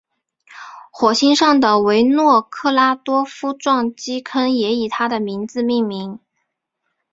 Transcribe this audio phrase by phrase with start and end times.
[0.91, 6.19] 火星上的维诺格拉多夫撞击坑也以他的名字命名。